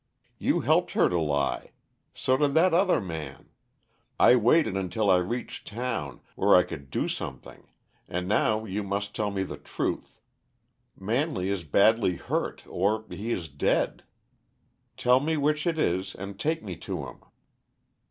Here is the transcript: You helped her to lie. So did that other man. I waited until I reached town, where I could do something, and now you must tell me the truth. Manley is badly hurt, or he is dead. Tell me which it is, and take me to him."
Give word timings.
You 0.39 0.61
helped 0.61 0.93
her 0.93 1.09
to 1.09 1.19
lie. 1.19 1.73
So 2.15 2.35
did 2.35 2.55
that 2.55 2.73
other 2.73 2.99
man. 2.99 3.49
I 4.19 4.35
waited 4.35 4.75
until 4.75 5.11
I 5.11 5.17
reached 5.17 5.67
town, 5.67 6.21
where 6.35 6.55
I 6.55 6.63
could 6.63 6.89
do 6.89 7.07
something, 7.07 7.67
and 8.07 8.27
now 8.27 8.65
you 8.65 8.81
must 8.81 9.15
tell 9.15 9.29
me 9.29 9.43
the 9.43 9.57
truth. 9.59 10.19
Manley 10.97 11.49
is 11.49 11.63
badly 11.63 12.15
hurt, 12.15 12.63
or 12.65 13.05
he 13.09 13.31
is 13.31 13.47
dead. 13.47 14.01
Tell 14.97 15.19
me 15.19 15.37
which 15.37 15.67
it 15.67 15.77
is, 15.77 16.15
and 16.15 16.39
take 16.39 16.63
me 16.63 16.75
to 16.77 17.05
him." 17.05 17.19